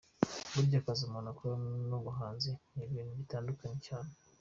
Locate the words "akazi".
0.81-1.01